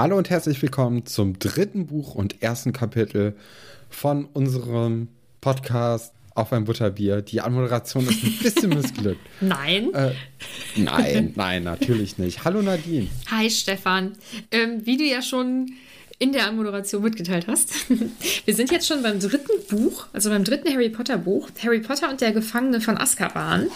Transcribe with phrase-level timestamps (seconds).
[0.00, 3.36] Hallo und herzlich willkommen zum dritten Buch und ersten Kapitel
[3.90, 5.08] von unserem
[5.42, 7.20] Podcast auf ein Butterbier.
[7.20, 9.20] Die Anmoderation ist ein bisschen missglückt.
[9.42, 9.92] Nein.
[9.92, 10.12] Äh,
[10.74, 12.46] nein, nein, natürlich nicht.
[12.46, 13.08] Hallo Nadine.
[13.30, 14.16] Hi Stefan.
[14.50, 15.70] Ähm, wie du ja schon
[16.18, 17.74] in der Anmoderation mitgeteilt hast,
[18.46, 22.08] wir sind jetzt schon beim dritten Buch, also beim dritten Harry Potter Buch, Harry Potter
[22.08, 23.68] und der Gefangene von Azkaban.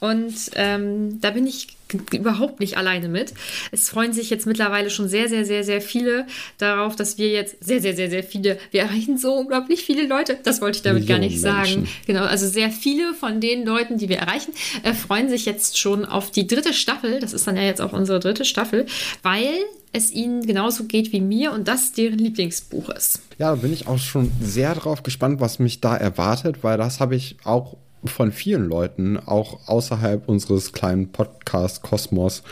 [0.00, 1.68] Und ähm, da bin ich
[2.12, 3.34] überhaupt nicht alleine mit.
[3.72, 6.26] Es freuen sich jetzt mittlerweile schon sehr, sehr, sehr, sehr viele
[6.58, 10.38] darauf, dass wir jetzt sehr, sehr, sehr, sehr viele, wir erreichen so unglaublich viele Leute.
[10.42, 11.80] Das wollte ich damit gar nicht Millionen sagen.
[11.80, 11.96] Menschen.
[12.06, 14.52] Genau, also sehr viele von den Leuten, die wir erreichen,
[14.82, 17.20] äh, freuen sich jetzt schon auf die dritte Staffel.
[17.20, 18.86] Das ist dann ja jetzt auch unsere dritte Staffel,
[19.22, 19.50] weil
[19.92, 23.20] es ihnen genauso geht wie mir und das deren Lieblingsbuch ist.
[23.38, 27.00] Ja, da bin ich auch schon sehr drauf gespannt, was mich da erwartet, weil das
[27.00, 32.42] habe ich auch von vielen Leuten, auch außerhalb unseres kleinen Podcast-Kosmos,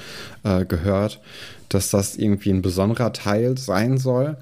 [0.44, 1.20] äh, gehört,
[1.68, 4.36] dass das irgendwie ein besonderer Teil sein soll.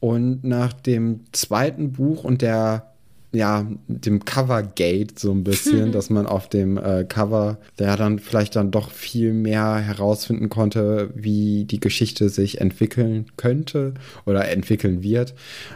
[0.00, 2.92] Und nach dem zweiten Buch und der
[3.34, 8.56] ja, dem Covergate so ein bisschen, dass man auf dem äh, Cover ja dann vielleicht
[8.56, 13.94] dann doch viel mehr herausfinden konnte, wie die Geschichte sich entwickeln könnte
[14.26, 15.34] oder entwickeln wird,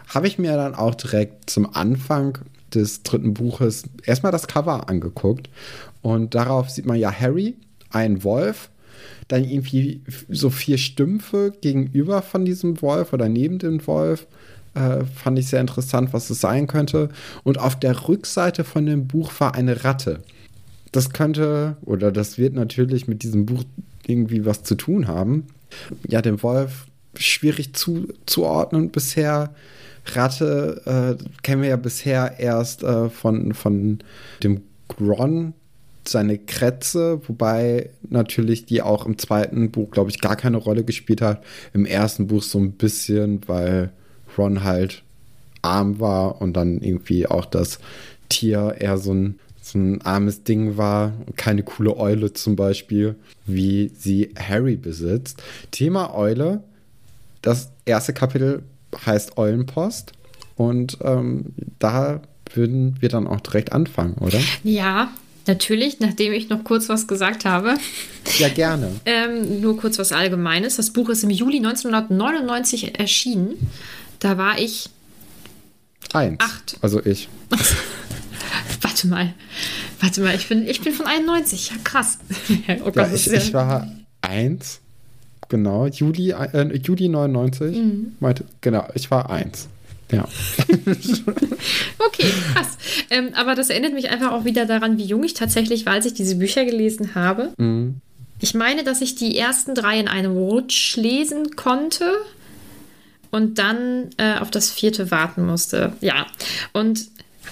[0.09, 2.39] habe ich mir dann auch direkt zum Anfang
[2.75, 5.49] des dritten Buches erstmal das Cover angeguckt
[6.03, 7.57] und darauf sieht man ja Harry,
[7.91, 8.71] ein Wolf,
[9.29, 14.27] dann irgendwie so vier Stümpfe gegenüber von diesem Wolf oder neben dem Wolf.
[14.75, 17.09] Äh, fand ich sehr interessant, was es sein könnte.
[17.43, 20.21] Und auf der Rückseite von dem Buch war eine Ratte.
[20.93, 23.65] Das könnte, oder das wird natürlich mit diesem Buch
[24.07, 25.47] irgendwie was zu tun haben.
[26.07, 29.55] Ja, den Wolf schwierig zuzuordnen bisher.
[30.15, 33.99] Ratte äh, kennen wir ja bisher erst äh, von, von
[34.43, 35.55] dem Gron,
[36.09, 41.21] seine Krätze, wobei natürlich die auch im zweiten Buch, glaube ich, gar keine Rolle gespielt
[41.21, 41.43] hat.
[41.73, 43.91] Im ersten Buch so ein bisschen, weil
[44.39, 45.03] Ron halt
[45.63, 47.81] arm war und dann irgendwie auch das
[48.29, 51.13] Tier eher so ein, so ein armes Ding war.
[51.37, 55.43] Keine coole Eule zum Beispiel, wie sie Harry besitzt.
[55.71, 56.63] Thema Eule.
[57.43, 58.63] Das erste Kapitel
[59.05, 60.13] heißt Eulenpost.
[60.57, 61.47] Und ähm,
[61.79, 62.21] da
[62.55, 64.39] würden wir dann auch direkt anfangen, oder?
[64.65, 65.11] Ja,
[65.47, 67.75] natürlich, nachdem ich noch kurz was gesagt habe.
[68.39, 68.91] Ja, gerne.
[69.05, 70.77] Ähm, nur kurz was Allgemeines.
[70.77, 73.71] Das Buch ist im Juli 1999 erschienen.
[74.19, 74.89] Da war ich.
[76.13, 76.41] Eins.
[76.41, 76.79] Acht.
[76.81, 77.29] Also ich.
[78.81, 79.35] Warte mal.
[80.01, 81.71] Warte mal, ich bin, ich bin von 91.
[81.71, 82.19] Ja, krass.
[82.81, 83.91] oh Gott, Ja, ich, ja- ich war
[84.23, 84.81] eins.
[85.49, 87.77] Genau, Juli, äh, Juli 99.
[87.77, 88.17] Mhm.
[88.21, 89.69] Meinte, genau, ich war eins.
[90.11, 90.27] Ja.
[91.99, 92.79] Okay, krass.
[93.11, 96.07] Ähm, aber das erinnert mich einfach auch wieder daran, wie jung ich tatsächlich war, als
[96.07, 97.53] ich diese Bücher gelesen habe.
[97.59, 97.97] Mhm.
[98.41, 102.05] Ich meine, dass ich die ersten drei in einem Rutsch lesen konnte
[103.31, 105.93] und dann äh, auf das vierte warten musste.
[106.01, 106.27] Ja,
[106.73, 107.07] und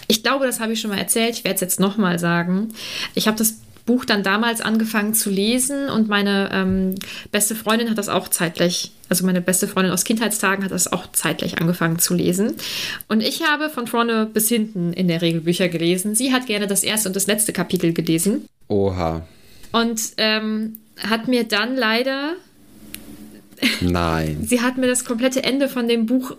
[0.06, 1.35] ich glaube, das habe ich schon mal erzählt.
[1.35, 2.69] Ich werde es jetzt nochmal sagen.
[3.14, 3.56] Ich habe das
[3.87, 6.95] Buch dann damals angefangen zu lesen und meine ähm,
[7.31, 11.13] beste Freundin hat das auch zeitgleich, also meine beste Freundin aus Kindheitstagen hat das auch
[11.13, 12.55] zeitgleich angefangen zu lesen.
[13.09, 16.15] Und ich habe von vorne bis hinten in der Regel Bücher gelesen.
[16.15, 18.49] Sie hat gerne das erste und das letzte Kapitel gelesen.
[18.69, 19.27] Oha.
[19.73, 22.35] Und ähm, hat mir dann leider.
[23.83, 24.45] Nein.
[24.47, 26.37] sie hat mir das komplette Ende von dem Buch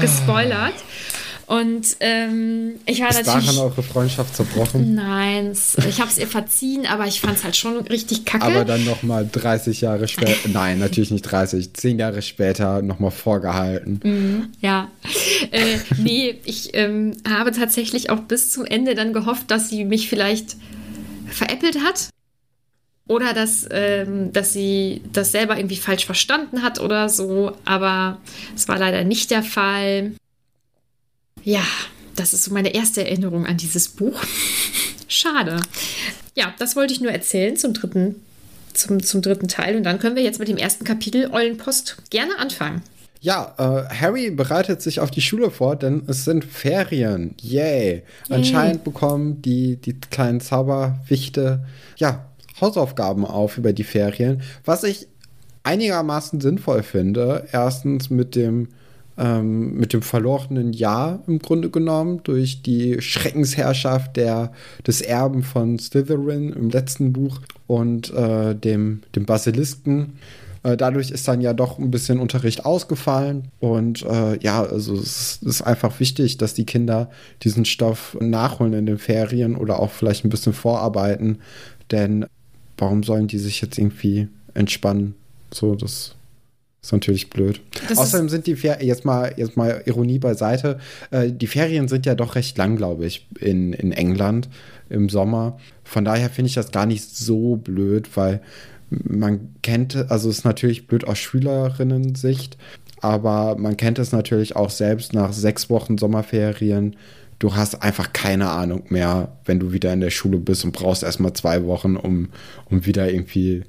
[0.00, 0.74] gespoilert.
[1.46, 3.46] Und ähm, ich war Ist natürlich.
[3.46, 4.94] daran eure Freundschaft zerbrochen?
[4.94, 5.52] Nein,
[5.88, 8.44] ich habe es ihr verziehen, aber ich fand es halt schon richtig kacke.
[8.44, 14.52] Aber dann nochmal 30 Jahre später, nein, natürlich nicht 30, 10 Jahre später nochmal vorgehalten.
[14.60, 14.90] Ja,
[15.50, 20.08] äh, nee, ich ähm, habe tatsächlich auch bis zum Ende dann gehofft, dass sie mich
[20.08, 20.56] vielleicht
[21.28, 22.08] veräppelt hat.
[23.06, 27.52] Oder dass, ähm, dass sie das selber irgendwie falsch verstanden hat oder so.
[27.66, 28.18] Aber
[28.56, 30.12] es war leider nicht der Fall.
[31.44, 31.64] Ja,
[32.16, 34.20] das ist so meine erste Erinnerung an dieses Buch.
[35.08, 35.60] Schade.
[36.34, 38.16] Ja, das wollte ich nur erzählen zum dritten,
[38.72, 39.76] zum, zum dritten Teil.
[39.76, 42.82] Und dann können wir jetzt mit dem ersten Kapitel Eulenpost gerne anfangen.
[43.20, 47.34] Ja, äh, Harry bereitet sich auf die Schule vor, denn es sind Ferien.
[47.40, 48.02] Yay.
[48.28, 51.64] Anscheinend bekommen die, die kleinen Zauberwichte,
[51.96, 52.26] ja,
[52.60, 55.08] Hausaufgaben auf über die Ferien, was ich
[55.62, 57.48] einigermaßen sinnvoll finde.
[57.52, 58.68] Erstens mit dem,
[59.16, 64.52] ähm, mit dem verlorenen Jahr im Grunde genommen durch die Schreckensherrschaft der,
[64.86, 70.14] des Erben von Slytherin im letzten Buch und äh, dem, dem Basilisken.
[70.64, 73.50] Äh, Dadurch ist dann ja doch ein bisschen Unterricht ausgefallen.
[73.60, 77.10] Und äh, ja, also es ist einfach wichtig, dass die Kinder
[77.42, 81.38] diesen Stoff nachholen in den Ferien oder auch vielleicht ein bisschen vorarbeiten.
[81.92, 82.26] Denn
[82.78, 85.14] warum sollen die sich jetzt irgendwie entspannen?
[85.52, 86.16] So, das
[86.84, 87.62] ist natürlich blöd.
[87.88, 90.78] Das Außerdem sind die Ferien, jetzt mal, jetzt mal Ironie beiseite,
[91.10, 94.50] äh, die Ferien sind ja doch recht lang, glaube ich, in, in England
[94.90, 95.58] im Sommer.
[95.82, 98.42] Von daher finde ich das gar nicht so blöd, weil
[98.90, 102.58] man kennt, also es ist natürlich blöd aus Schülerinnen-Sicht,
[103.00, 106.96] aber man kennt es natürlich auch selbst nach sechs Wochen Sommerferien.
[107.38, 111.02] Du hast einfach keine Ahnung mehr, wenn du wieder in der Schule bist und brauchst
[111.02, 112.28] erstmal zwei Wochen, um,
[112.70, 113.64] um wieder irgendwie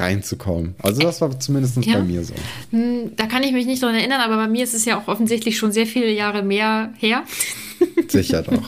[0.00, 0.74] reinzukommen.
[0.82, 1.94] Also das war zumindest Ja.
[1.98, 2.34] bei mir so.
[2.70, 5.08] Hm, Da kann ich mich nicht dran erinnern, aber bei mir ist es ja auch
[5.08, 7.24] offensichtlich schon sehr viele Jahre mehr her.
[8.08, 8.62] Sicher doch.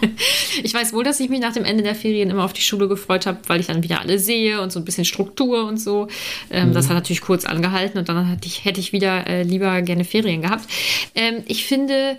[0.63, 2.89] Ich weiß wohl, dass ich mich nach dem Ende der Ferien immer auf die Schule
[2.89, 6.09] gefreut habe, weil ich dann wieder alle sehe und so ein bisschen Struktur und so.
[6.51, 10.05] Ähm, Das hat natürlich kurz angehalten und dann ich, hätte ich wieder äh, lieber gerne
[10.05, 10.69] Ferien gehabt.
[11.15, 12.17] Ähm, ich finde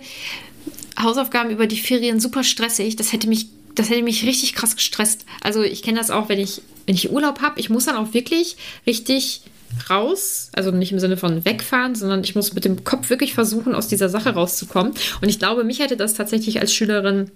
[1.00, 2.96] Hausaufgaben über die Ferien super stressig.
[2.96, 3.46] Das hätte mich
[3.78, 5.24] das hätte mich richtig krass gestresst.
[5.42, 7.60] Also ich kenne das auch, wenn ich, wenn ich Urlaub habe.
[7.60, 9.42] Ich muss dann auch wirklich richtig
[9.90, 13.74] raus, also nicht im Sinne von wegfahren, sondern ich muss mit dem Kopf wirklich versuchen,
[13.74, 14.92] aus dieser Sache rauszukommen.
[15.20, 17.30] Und ich glaube, mich hätte das tatsächlich als Schülerin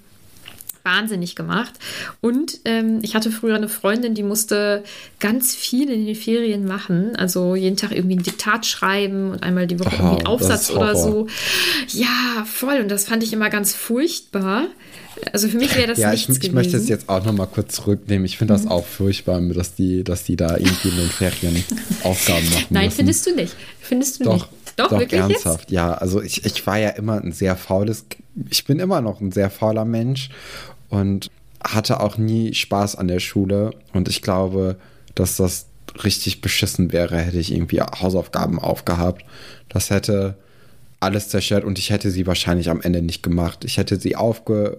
[0.85, 1.73] wahnsinnig gemacht.
[2.21, 4.83] Und ähm, ich hatte früher eine Freundin, die musste
[5.21, 7.17] ganz viel in den Ferien machen.
[7.17, 10.71] Also jeden Tag irgendwie ein Diktat schreiben und einmal die Woche Oh, irgendwie einen Aufsatz
[10.71, 11.27] oder so.
[11.89, 12.81] Ja, voll.
[12.81, 14.67] Und das fand ich immer ganz furchtbar.
[15.33, 17.47] Also für mich wäre das Ja, ich, nichts ich möchte es jetzt auch noch mal
[17.47, 18.25] kurz zurücknehmen.
[18.25, 21.65] Ich finde das auch furchtbar, dass die, dass die da irgendwie in den Ferien
[22.03, 22.97] Aufgaben machen Nein, müssen.
[22.97, 23.55] findest du nicht.
[23.81, 24.49] Findest du Doch, nicht.
[24.77, 25.71] Doch, doch wirklich ernsthaft.
[25.71, 28.07] Ja, also ich, ich war ja immer ein sehr faules,
[28.49, 30.31] ich bin immer noch ein sehr fauler Mensch
[30.93, 31.31] und
[31.65, 33.71] hatte auch nie Spaß an der Schule.
[33.95, 34.77] Und ich glaube,
[35.15, 35.67] dass das
[36.05, 39.25] richtig beschissen wäre, hätte ich irgendwie Hausaufgaben aufgehabt.
[39.71, 40.37] Das hätte
[41.01, 43.65] alles zerstört und ich hätte sie wahrscheinlich am Ende nicht gemacht.
[43.65, 44.79] Ich hätte sie aufge...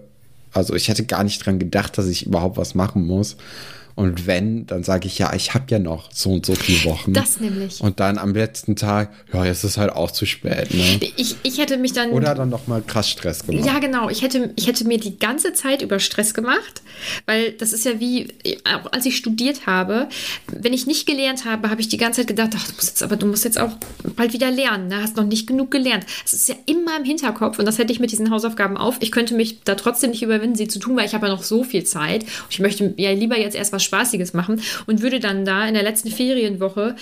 [0.52, 3.36] Also ich hätte gar nicht dran gedacht, dass ich überhaupt was machen muss.
[3.94, 7.12] Und wenn, dann sage ich, ja, ich habe ja noch so und so viele Wochen.
[7.12, 7.80] Das nämlich.
[7.80, 10.74] Und dann am letzten Tag, ja, jetzt ist halt auch zu spät.
[10.74, 11.00] Ne?
[11.16, 12.10] Ich, ich hätte mich dann.
[12.10, 13.64] Oder dann noch mal krass Stress gemacht.
[13.64, 14.08] Ja, genau.
[14.08, 16.82] Ich hätte, ich hätte mir die ganze Zeit über Stress gemacht,
[17.26, 18.28] weil das ist ja wie,
[18.64, 20.08] auch als ich studiert habe,
[20.48, 23.02] wenn ich nicht gelernt habe, habe ich die ganze Zeit gedacht, ach, du musst jetzt,
[23.02, 23.72] aber du musst jetzt auch
[24.16, 25.02] bald wieder lernen, ne?
[25.02, 26.04] hast noch nicht genug gelernt.
[26.24, 28.96] Das ist ja immer im Hinterkopf und das hätte ich mit diesen Hausaufgaben auf.
[29.00, 31.42] Ich könnte mich da trotzdem nicht überwinden, sie zu tun, weil ich habe ja noch
[31.42, 32.24] so viel Zeit.
[32.24, 35.74] Und ich möchte ja lieber jetzt erst was Spaßiges machen und würde dann da in
[35.74, 36.96] der letzten Ferienwoche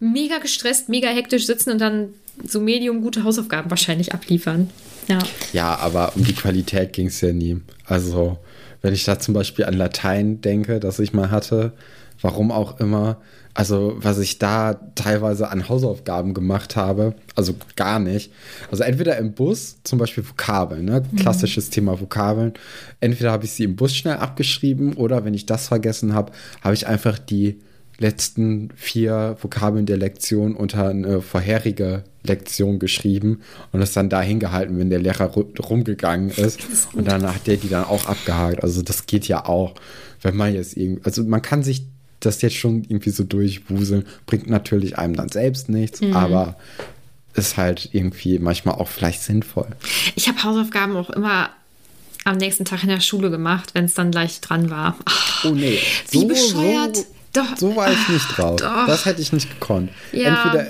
[0.00, 2.08] mega gestresst, mega hektisch sitzen und dann
[2.46, 4.70] so medium gute Hausaufgaben wahrscheinlich abliefern.
[5.08, 5.18] Ja.
[5.52, 7.60] Ja, aber um die Qualität ging es ja nie.
[7.86, 8.38] Also,
[8.82, 11.72] wenn ich da zum Beispiel an Latein denke, das ich mal hatte,
[12.20, 13.18] warum auch immer,
[13.54, 18.32] also was ich da teilweise an Hausaufgaben gemacht habe, also gar nicht.
[18.70, 21.02] Also entweder im Bus, zum Beispiel Vokabeln, ne?
[21.16, 22.54] klassisches Thema Vokabeln.
[23.00, 26.32] Entweder habe ich sie im Bus schnell abgeschrieben oder wenn ich das vergessen habe,
[26.62, 27.60] habe ich einfach die
[27.98, 34.76] letzten vier Vokabeln der Lektion unter eine vorherige Lektion geschrieben und es dann da hingehalten,
[34.78, 36.58] wenn der Lehrer ru- rumgegangen ist.
[36.94, 38.64] Und dann hat der die dann auch abgehakt.
[38.64, 39.74] Also das geht ja auch,
[40.22, 41.86] wenn man jetzt irgendwie, also man kann sich
[42.20, 44.04] das jetzt schon irgendwie so durchwuseln.
[44.26, 46.14] Bringt natürlich einem dann selbst nichts, Mhm.
[46.16, 46.56] aber
[47.34, 49.66] ist halt irgendwie manchmal auch vielleicht sinnvoll.
[50.14, 51.50] Ich habe Hausaufgaben auch immer
[52.24, 54.96] am nächsten Tag in der Schule gemacht, wenn es dann gleich dran war.
[55.44, 55.78] Oh nee.
[56.10, 56.96] Wie bescheuert.
[56.96, 57.04] So,
[57.34, 57.56] Doch.
[57.58, 58.56] so war ich nicht drauf.
[58.60, 58.86] Doch.
[58.86, 59.90] Das hätte ich nicht gekonnt.
[60.12, 60.30] Ja.
[60.30, 60.36] Mhm.
[60.36, 60.66] Entweder,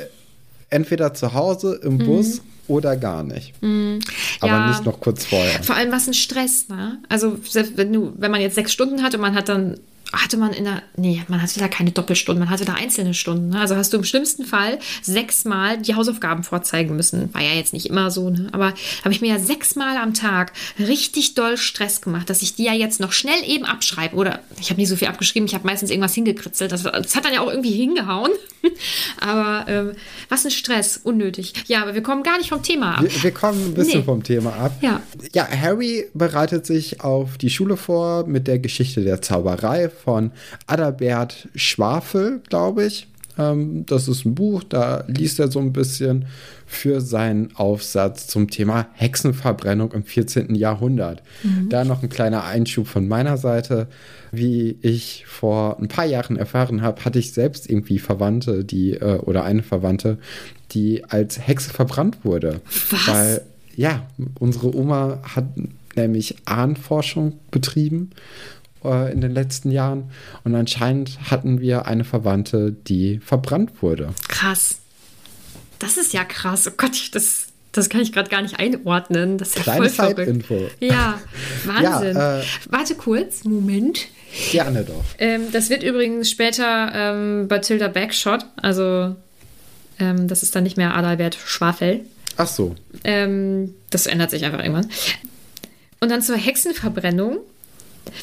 [0.71, 3.53] entweder zu Hause im Bus oder gar nicht.
[3.61, 4.69] Aber Ja.
[4.71, 5.63] nicht noch kurz vorher.
[5.63, 6.99] Vor allem was ein Stress, ne?
[7.11, 9.79] Also selbst wenn du, wenn man jetzt sechs Stunden hat und man hat dann
[10.23, 13.51] hatte man in der, nee, man hatte da keine Doppelstunden, man hatte da einzelne Stunden.
[13.51, 13.61] Ne?
[13.61, 17.33] Also hast du im schlimmsten Fall sechsmal die Hausaufgaben vorzeigen müssen.
[17.35, 18.49] War ja jetzt nicht immer so, ne?
[18.53, 22.65] aber habe ich mir ja sechsmal am Tag richtig doll Stress gemacht, dass ich die
[22.65, 24.17] ja jetzt noch schnell eben abschreibe.
[24.17, 26.73] Oder ich habe nicht so viel abgeschrieben, ich habe meistens irgendwas hingekritzelt.
[26.73, 28.31] Das, das hat dann ja auch irgendwie hingehauen.
[29.21, 29.93] aber ähm,
[30.29, 31.53] was ein Stress, unnötig.
[31.67, 33.03] Ja, aber wir kommen gar nicht vom Thema ab.
[33.03, 34.05] Wir, wir kommen ein bisschen Nee.
[34.05, 34.73] vom Thema ab.
[34.81, 35.03] Ja.
[35.35, 40.31] Ja, Harry bereitet sich auf die Schule vor mit der Geschichte der Zauberei von
[40.67, 43.09] Adalbert Schwafel, glaube ich.
[43.39, 46.27] Ähm, das ist ein Buch, da liest er so ein bisschen
[46.67, 50.55] für seinen Aufsatz zum Thema Hexenverbrennung im 14.
[50.55, 51.23] Jahrhundert.
[51.69, 53.89] Da noch ein kleiner Einschub von meiner Seite.
[54.33, 59.19] Wie ich vor ein paar Jahren erfahren habe, hatte ich selbst irgendwie Verwandte, die äh,
[59.19, 60.19] oder eine Verwandte,
[60.73, 62.61] die als Hexe verbrannt wurde.
[62.91, 63.09] Was?
[63.09, 63.41] Weil
[63.77, 64.07] ja,
[64.39, 65.47] unsere Oma hat
[65.97, 68.11] nämlich Ahnenforschung betrieben
[68.85, 70.11] äh, in den letzten Jahren
[70.45, 74.11] und anscheinend hatten wir eine Verwandte, die verbrannt wurde.
[74.29, 74.79] Krass.
[75.79, 76.67] Das ist ja krass.
[76.69, 79.39] Oh Gott, das, das kann ich gerade gar nicht einordnen.
[79.39, 80.45] Das ist ja Kleine voll verrückt.
[80.81, 81.21] Ja,
[81.65, 82.17] Wahnsinn.
[82.17, 84.07] Ja, äh, Warte kurz, Moment.
[84.51, 85.05] Gerne doch.
[85.19, 89.15] Ähm, das wird übrigens später ähm, Bathilda Backshot, also
[90.01, 92.01] ähm, das ist dann nicht mehr Adalbert Schwafel.
[92.37, 92.75] Ach so.
[93.05, 94.89] Ähm, das ändert sich einfach irgendwann.
[96.01, 97.39] Und dann zur Hexenverbrennung.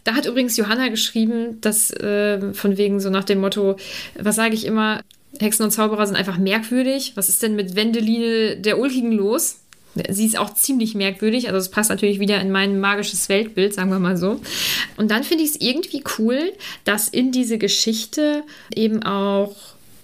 [0.03, 3.77] Da hat übrigens Johanna geschrieben, dass äh, von wegen so nach dem Motto,
[4.17, 5.01] was sage ich immer,
[5.39, 7.13] Hexen und Zauberer sind einfach merkwürdig.
[7.15, 9.57] Was ist denn mit Wendeline der Ulkigen los?
[10.09, 13.89] Sie ist auch ziemlich merkwürdig, also es passt natürlich wieder in mein magisches Weltbild, sagen
[13.89, 14.39] wir mal so.
[14.95, 16.53] Und dann finde ich es irgendwie cool,
[16.85, 19.53] dass in diese Geschichte eben auch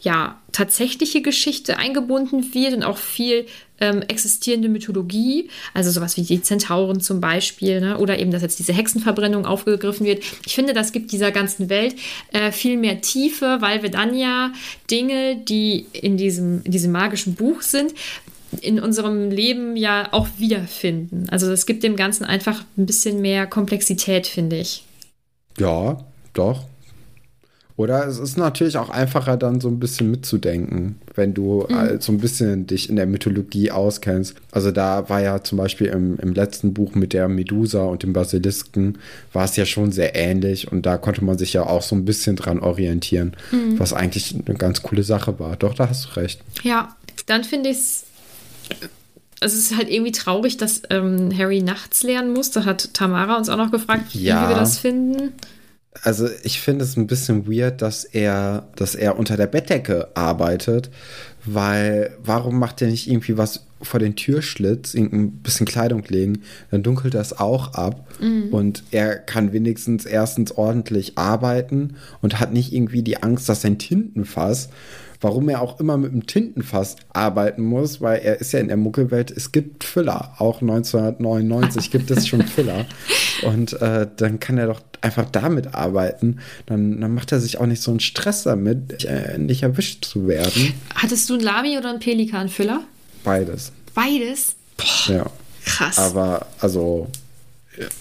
[0.02, 3.46] ja, tatsächliche Geschichte eingebunden wird und auch viel
[3.80, 7.98] ähm, existierende Mythologie, also sowas wie die Zentauren zum Beispiel, ne?
[7.98, 10.24] oder eben, dass jetzt diese Hexenverbrennung aufgegriffen wird.
[10.46, 11.96] Ich finde, das gibt dieser ganzen Welt
[12.32, 14.52] äh, viel mehr Tiefe, weil wir dann ja
[14.90, 17.94] Dinge, die in diesem, in diesem magischen Buch sind,
[18.62, 21.28] in unserem Leben ja auch wiederfinden.
[21.30, 24.84] Also das gibt dem Ganzen einfach ein bisschen mehr Komplexität, finde ich.
[25.58, 26.66] Ja, doch.
[27.78, 32.12] Oder es ist natürlich auch einfacher, dann so ein bisschen mitzudenken, wenn du äh, so
[32.12, 34.34] ein bisschen dich in der Mythologie auskennst.
[34.52, 38.14] Also da war ja zum Beispiel im, im letzten Buch mit der Medusa und dem
[38.14, 38.98] Basilisken,
[39.32, 42.04] war es ja schon sehr ähnlich und da konnte man sich ja auch so ein
[42.04, 43.34] bisschen dran orientieren,
[43.78, 45.56] was eigentlich eine ganz coole Sache war.
[45.56, 46.42] Doch, da hast du recht.
[46.64, 46.96] Ja,
[47.28, 48.04] dann finde ich es.
[49.40, 52.50] Also es ist halt irgendwie traurig, dass ähm, Harry nachts lernen muss.
[52.50, 54.46] Da hat Tamara uns auch noch gefragt, Ja.
[54.46, 55.34] wie wir das finden.
[56.02, 60.90] Also ich finde es ein bisschen weird, dass er, dass er unter der Bettdecke arbeitet,
[61.46, 66.42] weil warum macht er nicht irgendwie was vor den Türschlitz, irgendein bisschen Kleidung legen,
[66.72, 68.08] dann dunkelt das auch ab
[68.52, 73.78] und er kann wenigstens erstens ordentlich arbeiten und hat nicht irgendwie die Angst, dass sein
[73.78, 74.70] Tintenfass
[75.22, 78.78] warum er auch immer mit dem Tintenfass arbeiten muss, weil er ist ja in der
[78.78, 80.36] Muckelwelt, es gibt Füller.
[80.38, 82.86] Auch 1999 gibt es schon Füller.
[83.44, 86.40] Und äh, dann kann er doch einfach damit arbeiten.
[86.66, 90.28] Dann, dann macht er sich auch nicht so einen Stress damit, äh, nicht erwischt zu
[90.28, 90.74] werden.
[90.96, 92.82] Hattest du einen Lami oder einen Pelikanfüller?
[93.28, 93.72] Beides.
[93.94, 94.56] Beides?
[94.78, 95.26] Boah, Ja.
[95.66, 95.98] krass.
[96.00, 97.08] Aber also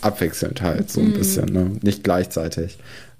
[0.00, 1.70] abwechselnd halt so ein bisschen, ne?
[1.82, 2.78] Nicht gleichzeitig.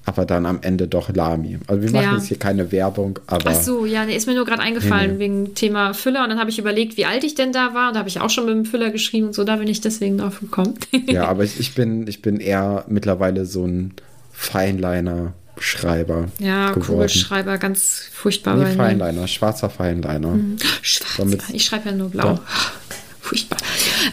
[0.09, 1.59] Aber dann am Ende doch Lami.
[1.67, 2.15] Also wir machen Ja.
[2.15, 3.51] jetzt hier keine Werbung, aber.
[3.51, 6.23] Ach so, ja, nee, ist mir nur gerade eingefallen Nee, wegen Thema Füller.
[6.23, 7.89] Und dann habe ich überlegt, wie alt ich denn da war.
[7.89, 9.43] Und da habe ich auch schon mit dem Füller geschrieben und so.
[9.43, 10.75] Da bin ich deswegen drauf gekommen.
[11.09, 13.95] Ja, aber ich, ich, bin, ich bin eher mittlerweile so ein
[15.57, 16.27] Feinliner-Schreiber.
[16.39, 16.87] ja, geworden.
[16.87, 18.75] Kugelschreiber, ganz furchtbar Nee.
[18.75, 20.39] Feinliner, schwarzer Feinliner.
[20.83, 21.15] Schwarz.
[21.19, 22.27] Damit- ich schreibe ja nur blau.
[22.35, 22.41] Ja.
[23.21, 23.59] Furchtbar.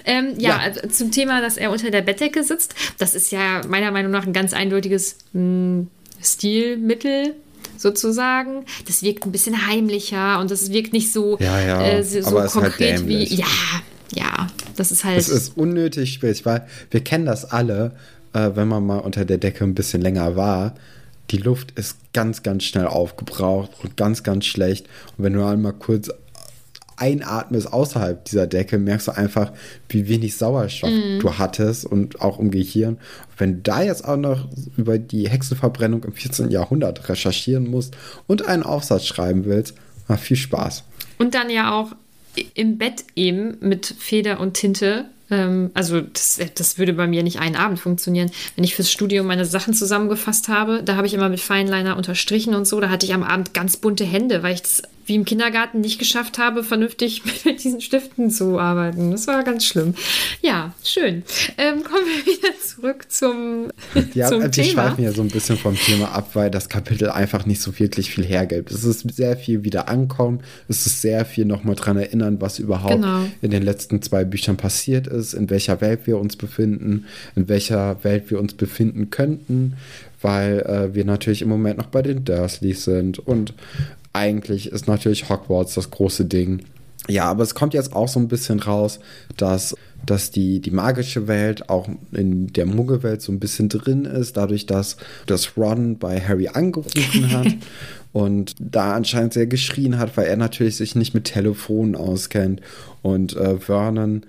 [0.05, 0.57] Ähm, ja, Ja.
[0.59, 2.73] Also zum Thema, dass er unter der Bettdecke sitzt.
[2.97, 5.85] Das ist ja meiner Meinung nach ein ganz eindeutiges mh,
[6.23, 7.35] Stilmittel
[7.77, 8.65] sozusagen.
[8.87, 12.45] Das wirkt ein bisschen heimlicher und das wirkt nicht so, Ja, ja, äh, so aber
[12.45, 13.25] ist halt konkret wie.
[13.25, 13.37] dämlich.
[13.37, 13.45] Ja,
[14.15, 14.47] ja.
[14.75, 15.19] Das ist halt.
[15.19, 17.91] Es ist unnötig weil wir kennen das alle,
[18.33, 20.73] äh, wenn man mal unter der Decke ein bisschen länger war.
[21.31, 24.87] Die Luft ist ganz, ganz schnell aufgebraucht und ganz, ganz schlecht.
[25.17, 26.09] Und wenn du einmal kurz
[26.97, 29.51] einatmest außerhalb dieser Decke, merkst du einfach,
[29.89, 31.19] wie wenig Sauerstoff mm.
[31.19, 32.97] du hattest und auch im Gehirn.
[33.37, 36.51] Wenn du da jetzt auch noch über die Hexenverbrennung im 14.
[36.51, 37.95] Jahrhundert recherchieren musst
[38.27, 39.75] und einen Aufsatz schreiben willst,
[40.17, 40.83] viel Spaß.
[41.17, 41.95] Und dann ja auch
[42.53, 47.39] im Bett eben mit Feder und Tinte ähm, also das, das würde bei mir nicht
[47.39, 48.31] einen Abend funktionieren.
[48.55, 52.55] Wenn ich fürs Studium meine Sachen zusammengefasst habe, da habe ich immer mit Feinliner unterstrichen
[52.55, 52.79] und so.
[52.79, 55.99] Da hatte ich am Abend ganz bunte Hände, weil ich das wie im Kindergarten nicht
[55.99, 59.11] geschafft habe, vernünftig mit diesen Stiften zu arbeiten.
[59.11, 59.93] Das war ganz schlimm.
[60.41, 61.23] Ja, schön.
[61.57, 63.69] Ähm, kommen wir wieder zurück zum,
[64.13, 64.67] ja, zum wir Thema.
[64.89, 68.11] schweifen ja so ein bisschen vom Thema ab, weil das Kapitel einfach nicht so wirklich
[68.11, 68.71] viel hergibt.
[68.71, 70.39] Es ist sehr viel wieder ankommen.
[70.67, 73.25] Es ist sehr viel nochmal dran erinnern, was überhaupt Genau.
[73.41, 77.05] in den letzten zwei Büchern passiert ist, in welcher Welt wir uns befinden,
[77.35, 79.73] in welcher Welt wir uns befinden könnten,
[80.21, 83.53] weil äh, wir natürlich im Moment noch bei den Dursleys sind und
[84.13, 86.63] eigentlich ist natürlich Hogwarts das große Ding.
[87.09, 88.99] Ja, aber es kommt jetzt auch so ein bisschen raus,
[89.35, 94.37] dass, dass die, die magische Welt auch in der Muggelwelt so ein bisschen drin ist,
[94.37, 97.47] dadurch, dass, dass Ron bei Harry angerufen hat
[98.13, 102.61] und da anscheinend sehr geschrien hat, weil er natürlich sich nicht mit Telefonen auskennt
[103.01, 104.25] und äh, Vernon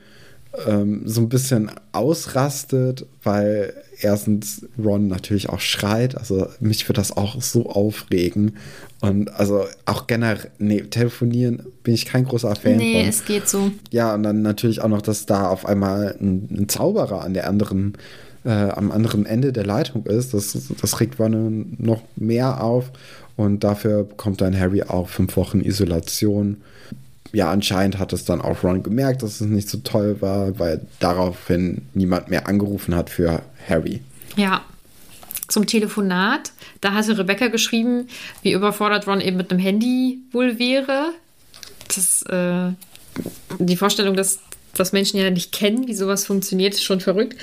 [0.66, 6.16] ähm, so ein bisschen ausrastet, weil erstens Ron natürlich auch schreit.
[6.16, 8.56] Also mich wird das auch so aufregen.
[9.00, 13.08] Und also auch generell, nee, telefonieren bin ich kein großer Fan Nee, von.
[13.08, 13.70] es geht so.
[13.90, 17.48] Ja, und dann natürlich auch noch, dass da auf einmal ein, ein Zauberer an der
[17.48, 17.94] anderen,
[18.44, 20.34] äh, am anderen Ende der Leitung ist.
[20.34, 22.90] Das, das regt Vernon noch mehr auf.
[23.36, 26.58] Und dafür bekommt dann Harry auch fünf Wochen Isolation.
[27.34, 30.86] Ja, anscheinend hat es dann auch Ron gemerkt, dass es nicht so toll war, weil
[31.00, 34.00] daraufhin niemand mehr angerufen hat für Harry.
[34.36, 34.64] Ja.
[35.48, 36.52] Zum Telefonat.
[36.80, 38.08] Da hatte Rebecca geschrieben,
[38.42, 41.12] wie überfordert Ron eben mit einem Handy wohl wäre.
[41.94, 42.72] Das, äh,
[43.58, 44.38] die Vorstellung, dass,
[44.74, 47.36] dass Menschen ja nicht kennen, wie sowas funktioniert, ist schon verrückt.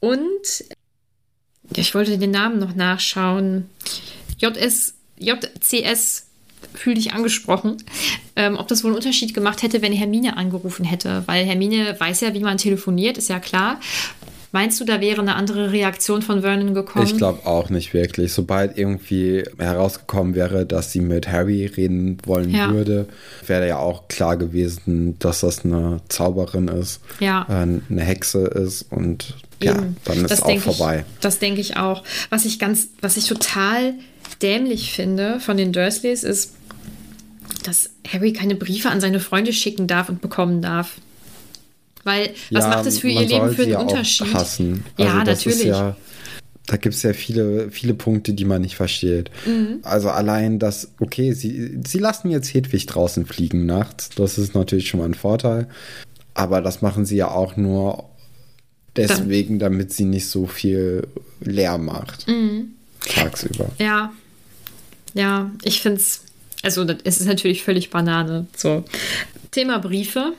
[0.00, 0.64] Und
[1.74, 3.68] ich wollte den Namen noch nachschauen.
[4.38, 6.27] JS, JCS
[6.74, 7.76] fühl dich angesprochen,
[8.36, 11.22] ähm, ob das wohl einen Unterschied gemacht hätte, wenn Hermine angerufen hätte.
[11.26, 13.80] Weil Hermine weiß ja, wie man telefoniert, ist ja klar.
[14.50, 17.04] Meinst du, da wäre eine andere Reaktion von Vernon gekommen?
[17.04, 18.32] Ich glaube auch nicht wirklich.
[18.32, 22.72] Sobald irgendwie herausgekommen wäre, dass sie mit Harry reden wollen Ja.
[22.72, 23.08] würde,
[23.46, 27.46] wäre ja auch klar gewesen, dass das eine Zauberin ist, Ja.
[27.50, 29.96] äh, eine Hexe ist und ja, Eben.
[30.04, 31.04] dann ist Das auch vorbei.
[31.06, 32.02] Ich, das denke ich auch.
[32.30, 33.94] Was ich ganz, was ich total
[34.40, 36.54] dämlich finde von den Dursleys ist,
[37.64, 40.96] dass Harry keine Briefe an seine Freunde schicken darf und bekommen darf.
[42.04, 44.32] Weil, was Ja, macht es für ihr Leben für einen ja Unterschied?
[44.32, 44.84] Hassen.
[44.96, 45.66] Ja, Also das ist natürlich.
[45.66, 45.96] Ja,
[46.66, 49.30] da gibt es ja viele, viele Punkte, die man nicht versteht.
[49.46, 49.78] Mhm.
[49.82, 54.10] Also allein das, okay, sie, sie lassen jetzt Hedwig draußen fliegen nachts.
[54.10, 55.68] Das ist natürlich schon mal ein Vorteil.
[56.34, 58.08] Aber das machen sie ja auch nur
[58.96, 61.06] deswegen, damit sie nicht so viel
[61.40, 62.28] Lärm macht.
[62.28, 62.72] Mhm.
[63.00, 63.70] Tagsüber.
[63.78, 64.12] Ja,
[65.14, 66.20] ja, ich finde es,
[66.62, 68.46] also es ist natürlich völlig Banane.
[68.56, 68.84] So,
[69.50, 70.32] Thema Briefe.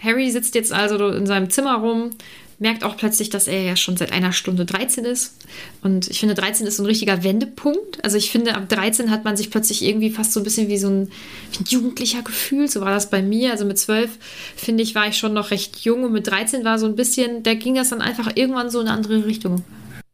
[0.00, 2.10] Harry sitzt jetzt also in seinem Zimmer rum,
[2.58, 5.34] merkt auch plötzlich, dass er ja schon seit einer Stunde 13 ist.
[5.82, 8.02] Und ich finde, 13 ist so ein richtiger Wendepunkt.
[8.04, 10.78] Also ich finde, ab 13 hat man sich plötzlich irgendwie fast so ein bisschen wie
[10.78, 11.08] so ein,
[11.52, 12.70] wie ein Jugendlicher gefühlt.
[12.70, 13.50] So war das bei mir.
[13.50, 14.10] Also mit 12,
[14.56, 16.04] finde ich, war ich schon noch recht jung.
[16.04, 18.86] Und mit 13 war so ein bisschen, da ging das dann einfach irgendwann so in
[18.86, 19.62] eine andere Richtung.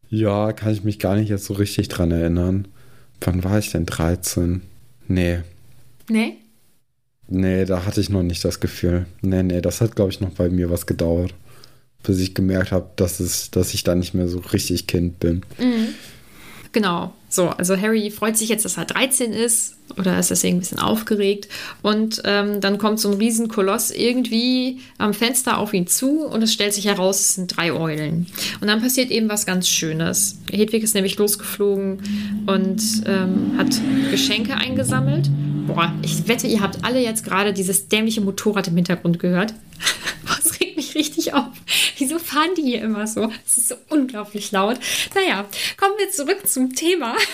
[0.09, 2.67] Ja, kann ich mich gar nicht jetzt so richtig dran erinnern.
[3.21, 4.61] Wann war ich denn 13?
[5.07, 5.39] Nee.
[6.09, 6.37] Nee?
[7.27, 9.05] Nee, da hatte ich noch nicht das Gefühl.
[9.21, 11.33] Nee, nee, das hat, glaube ich, noch bei mir was gedauert.
[12.03, 15.41] Bis ich gemerkt habe, dass, es, dass ich da nicht mehr so richtig Kind bin.
[16.73, 17.13] Genau.
[17.29, 20.79] So, also Harry freut sich jetzt, dass er 13 ist oder ist deswegen ein bisschen
[20.79, 21.47] aufgeregt.
[21.81, 26.51] Und ähm, dann kommt so ein Riesenkoloss irgendwie am Fenster auf ihn zu und es
[26.53, 28.27] stellt sich heraus, es sind drei Eulen.
[28.59, 30.39] Und dann passiert eben was ganz Schönes.
[30.51, 31.99] Hedwig ist nämlich losgeflogen
[32.47, 33.79] und ähm, hat
[34.11, 35.29] Geschenke eingesammelt.
[35.67, 39.53] Boah, ich wette, ihr habt alle jetzt gerade dieses dämliche Motorrad im Hintergrund gehört.
[40.25, 41.51] Was regt richtig auf?
[41.97, 43.31] Wieso fahren die hier immer so?
[43.45, 44.79] Es ist so unglaublich laut.
[45.15, 45.45] Naja,
[45.77, 47.15] kommen wir zurück zum Thema.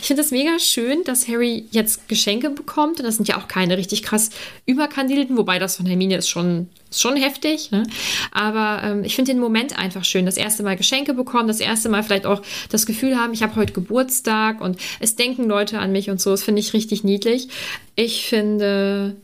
[0.00, 2.98] Ich finde es mega schön, dass Harry jetzt Geschenke bekommt.
[2.98, 4.30] Und das sind ja auch keine richtig krass
[4.64, 7.70] überkandidelten, wobei das von Hermine ist schon, ist schon heftig.
[7.70, 7.86] Ne?
[8.30, 10.26] Aber ähm, ich finde den Moment einfach schön.
[10.26, 13.56] Das erste Mal Geschenke bekommen, das erste Mal vielleicht auch das Gefühl haben, ich habe
[13.56, 16.30] heute Geburtstag und es denken Leute an mich und so.
[16.30, 17.48] Das finde ich richtig niedlich.
[17.96, 19.16] Ich finde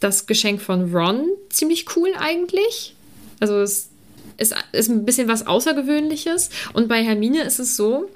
[0.00, 2.94] das Geschenk von Ron ziemlich cool eigentlich.
[3.38, 3.90] Also es
[4.38, 6.50] ist, ist ein bisschen was Außergewöhnliches.
[6.72, 8.08] Und bei Hermine ist es so,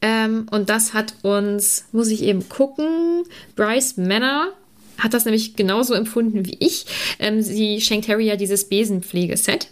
[0.00, 3.24] ähm, und das hat uns, muss ich eben gucken,
[3.56, 4.52] Bryce Manor
[4.98, 6.86] hat das nämlich genauso empfunden wie ich.
[7.18, 9.68] Ähm, sie schenkt Harry ja dieses Besenpflegeset.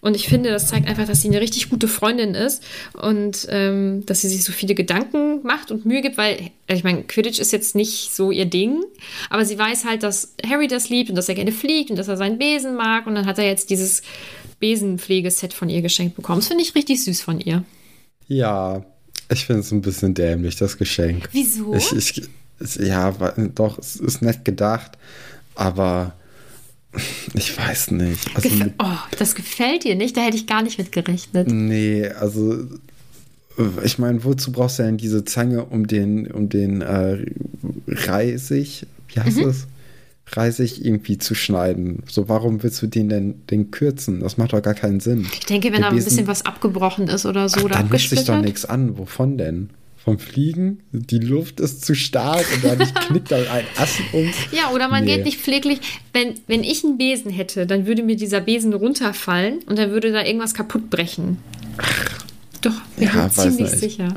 [0.00, 2.62] Und ich finde, das zeigt einfach, dass sie eine richtig gute Freundin ist
[2.94, 6.84] und ähm, dass sie sich so viele Gedanken macht und Mühe gibt, weil, äh, ich
[6.84, 8.82] meine, Quidditch ist jetzt nicht so ihr Ding,
[9.30, 12.08] aber sie weiß halt, dass Harry das liebt und dass er gerne fliegt und dass
[12.08, 14.02] er seinen Besen mag und dann hat er jetzt dieses
[14.60, 16.40] Besenpflegeset von ihr geschenkt bekommen.
[16.40, 17.64] Das finde ich richtig süß von ihr.
[18.28, 18.84] Ja,
[19.30, 21.28] ich finde es ein bisschen dämlich, das Geschenk.
[21.32, 21.74] Wieso?
[21.74, 22.22] Ich, ich,
[22.78, 23.12] ja,
[23.54, 24.92] doch, es ist nett gedacht,
[25.54, 26.14] aber
[27.34, 28.34] ich weiß nicht.
[28.34, 30.16] Also Gef oh, das gefällt dir nicht?
[30.16, 31.50] Da hätte ich gar nicht mit gerechnet.
[31.50, 32.66] Nee, also
[33.84, 37.24] ich meine, wozu brauchst du denn diese Zange, um den, um den äh,
[37.86, 39.44] Reisig, wie heißt mhm.
[39.44, 39.66] das?
[40.34, 42.04] Reisig irgendwie zu schneiden.
[42.08, 44.20] So, warum willst du den denn den kürzen?
[44.20, 45.26] Das macht doch gar keinen Sinn.
[45.32, 48.10] Ich denke, wenn da ein bisschen was abgebrochen ist oder so, Ach, oder dann mischt
[48.10, 48.96] sich doch nichts an.
[48.96, 49.70] Wovon denn?
[50.04, 50.80] Vom Fliegen.
[50.90, 54.30] Die Luft ist zu stark und dadurch knickt dann ein Ast um.
[54.50, 55.16] Ja, oder man nee.
[55.16, 55.80] geht nicht pfleglich.
[56.12, 60.12] Wenn, wenn ich einen Besen hätte, dann würde mir dieser Besen runterfallen und dann würde
[60.12, 61.38] da irgendwas kaputt brechen.
[61.78, 62.26] Ach,
[62.62, 63.78] Doch, bin ja, ich ziemlich nicht.
[63.78, 64.14] sicher.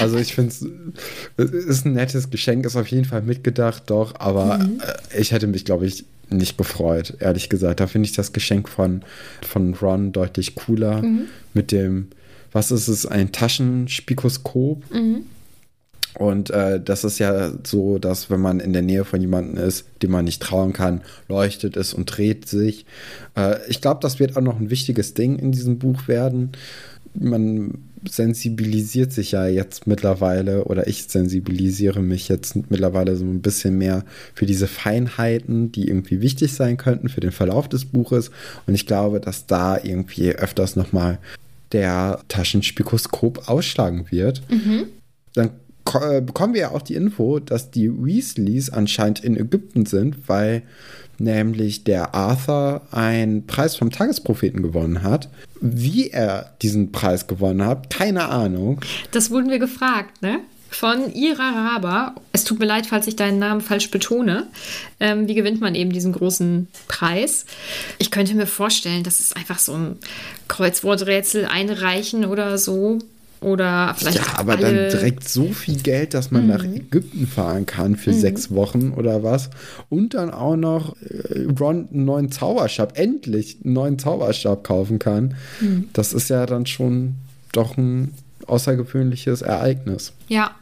[0.00, 0.52] Also ich finde
[1.36, 4.80] es ist ein nettes Geschenk, ist auf jeden Fall mitgedacht, doch, aber mhm.
[4.80, 7.80] Äh, ich hätte mich, glaube ich, nicht gefreut, ehrlich gesagt.
[7.80, 9.02] Da finde ich das Geschenk von,
[9.42, 11.26] von Ron deutlich cooler mhm.
[11.54, 12.08] mit dem
[12.52, 14.82] was ist es, ein Taschenspikoskop.
[14.92, 15.26] Mhm.
[16.14, 19.86] Und äh, das ist ja so, dass wenn man in der Nähe von jemandem ist,
[20.02, 22.84] dem man nicht trauen kann, leuchtet es und dreht sich.
[23.34, 26.52] Äh, ich glaube, das wird auch noch ein wichtiges Ding in diesem Buch werden.
[27.14, 33.78] Man sensibilisiert sich ja jetzt mittlerweile oder ich sensibilisiere mich jetzt mittlerweile so ein bisschen
[33.78, 38.30] mehr für diese Feinheiten, die irgendwie wichtig sein könnten für den Verlauf des Buches.
[38.66, 41.18] Und ich glaube, dass da irgendwie öfters nochmal
[41.72, 44.42] der Taschenspikoskop ausschlagen wird.
[44.50, 44.86] Mhm.
[45.34, 45.50] Dann
[46.00, 50.62] äh, bekommen wir ja auch die Info, dass die Weasleys anscheinend in Ägypten sind, weil
[51.18, 55.28] nämlich der Arthur einen Preis vom Tagespropheten gewonnen hat.
[55.60, 58.80] Wie er diesen Preis gewonnen hat, keine Ahnung.
[59.12, 60.40] Das wurden wir gefragt, ne?
[60.74, 62.14] Von Ira Raber.
[62.32, 64.46] Es tut mir leid, falls ich deinen Namen falsch betone.
[65.00, 67.44] Ähm, wie gewinnt man eben diesen großen Preis?
[67.98, 69.96] Ich könnte mir vorstellen, dass es einfach so ein
[70.48, 72.98] Kreuzworträtsel einreichen oder so.
[73.40, 74.18] Oder vielleicht.
[74.18, 76.48] Ja, aber dann direkt so viel Geld, dass man mhm.
[76.48, 78.20] nach Ägypten fahren kann für mhm.
[78.20, 79.50] sechs Wochen oder was.
[79.88, 85.34] Und dann auch noch äh, Ron einen neuen Zauberstab, endlich einen neuen Zauberstab kaufen kann.
[85.60, 85.88] Mhm.
[85.92, 87.16] Das ist ja dann schon
[87.50, 88.14] doch ein
[88.46, 90.12] außergewöhnliches Ereignis.
[90.28, 90.52] Ja,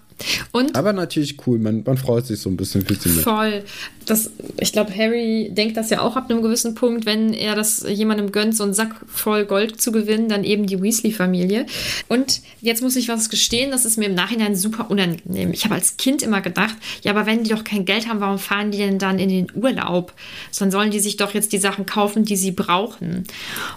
[0.53, 3.11] und Aber natürlich cool, man, man freut sich so ein bisschen für sie.
[3.11, 3.65] Voll.
[4.07, 7.85] Das, ich glaube, Harry denkt das ja auch ab einem gewissen Punkt, wenn er das
[7.89, 11.67] jemandem gönnt, so einen Sack voll Gold zu gewinnen, dann eben die Weasley-Familie.
[12.09, 15.53] Und jetzt muss ich was gestehen, das ist mir im Nachhinein super unangenehm.
[15.53, 18.39] Ich habe als Kind immer gedacht, ja, aber wenn die doch kein Geld haben, warum
[18.39, 20.13] fahren die denn dann in den Urlaub?
[20.59, 23.25] Dann sollen die sich doch jetzt die Sachen kaufen, die sie brauchen.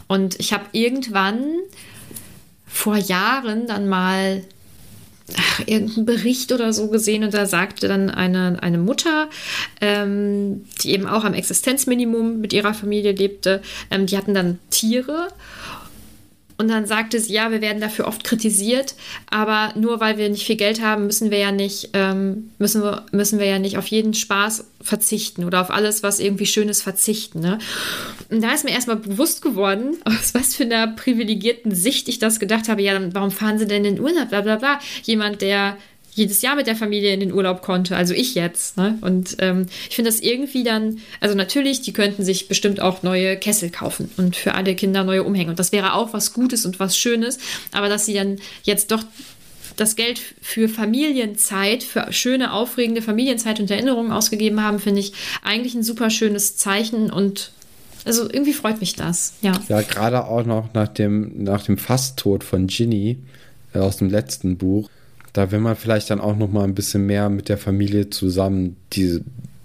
[0.07, 1.43] Und ich habe irgendwann
[2.65, 4.43] vor Jahren dann mal
[5.65, 9.29] irgendeinen Bericht oder so gesehen und da sagte dann eine, eine Mutter,
[9.81, 15.29] ähm, die eben auch am Existenzminimum mit ihrer Familie lebte, ähm, die hatten dann Tiere
[16.57, 18.95] und dann sagte sie, ja, wir werden dafür oft kritisiert,
[19.29, 23.05] aber nur weil wir nicht viel Geld haben, müssen wir ja nicht, ähm, müssen wir,
[23.11, 27.39] müssen wir ja nicht auf jeden Spaß verzichten oder auf alles, was irgendwie Schönes verzichten.
[27.39, 27.57] Ne?
[28.29, 32.39] Und da ist mir erstmal bewusst geworden, aus was für einer privilegierten Sicht ich das
[32.39, 34.79] gedacht habe, ja, warum fahren sie denn in den Urlaub, bla bla bla.
[35.03, 35.77] Jemand, der
[36.15, 38.77] jedes Jahr mit der Familie in den Urlaub konnte, also ich jetzt.
[38.77, 38.97] Ne?
[39.01, 43.37] Und ähm, ich finde das irgendwie dann, also natürlich, die könnten sich bestimmt auch neue
[43.37, 45.51] Kessel kaufen und für alle Kinder neue Umhänge.
[45.51, 47.39] Und das wäre auch was Gutes und was Schönes,
[47.71, 49.03] aber dass sie dann jetzt doch
[49.75, 55.73] das Geld für Familienzeit, für schöne, aufregende Familienzeit und Erinnerungen ausgegeben haben, finde ich eigentlich
[55.73, 57.51] ein super schönes Zeichen und
[58.05, 59.53] also irgendwie freut mich das, ja.
[59.69, 63.17] Ja, gerade auch noch nach dem, nach dem Fasttod von Ginny
[63.73, 64.89] äh, aus dem letzten Buch
[65.33, 68.77] da will man vielleicht dann auch noch mal ein bisschen mehr mit der Familie zusammen
[68.93, 69.21] die,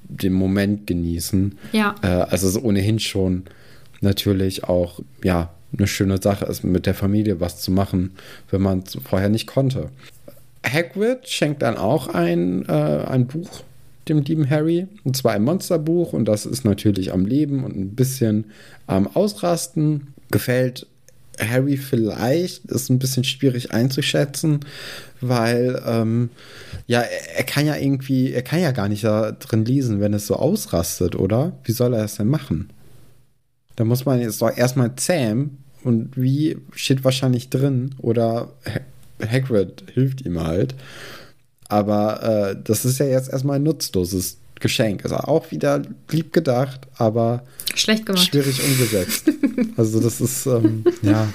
[0.09, 1.59] den Moment genießen.
[1.73, 1.95] Ja.
[2.03, 3.45] Äh, also es ohnehin schon
[4.01, 8.13] natürlich auch, ja, eine schöne Sache ist, mit der Familie was zu machen,
[8.51, 9.91] wenn man es vorher nicht konnte.
[10.65, 13.63] Hagrid schenkt dann auch ein, äh, ein Buch
[14.09, 17.95] dem lieben Harry, und zwar ein Monsterbuch, und das ist natürlich am Leben und ein
[17.95, 18.47] bisschen
[18.87, 20.15] am Ausrasten.
[20.31, 20.87] Gefällt
[21.39, 24.61] Harry vielleicht, ist ein bisschen schwierig einzuschätzen,
[25.21, 26.31] weil ähm,
[26.87, 30.27] ja, er kann ja irgendwie, er kann ja gar nicht da drin lesen, wenn es
[30.27, 31.53] so ausrastet, oder?
[31.65, 32.71] Wie soll er das denn machen?
[33.77, 38.53] Da muss man jetzt doch erstmal zähmen und wie steht wahrscheinlich drin oder
[39.25, 40.75] Hagrid hilft ihm halt.
[41.69, 45.05] Aber äh, das ist ja jetzt erstmal ein nutzloses Geschenk.
[45.05, 47.45] Ist auch wieder lieb gedacht, aber
[47.75, 48.27] Schlecht gemacht.
[48.27, 49.31] schwierig umgesetzt.
[49.77, 51.29] also das ist, ähm, ja.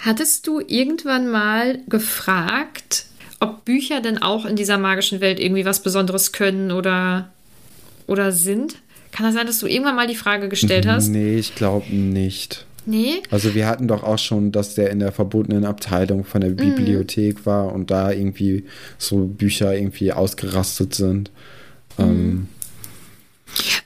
[0.00, 3.06] Hattest du irgendwann mal gefragt,
[3.40, 7.30] ob Bücher denn auch in dieser magischen Welt irgendwie was Besonderes können oder,
[8.06, 8.76] oder sind?
[9.12, 11.08] Kann das sein, dass du irgendwann mal die Frage gestellt hast?
[11.08, 12.66] Nee, ich glaube nicht.
[12.86, 13.22] Nee?
[13.30, 16.56] Also wir hatten doch auch schon, dass der in der verbotenen Abteilung von der Mhm.
[16.56, 18.64] Bibliothek war und da irgendwie
[18.98, 21.30] so Bücher irgendwie ausgerastet sind.
[21.98, 22.48] Ähm,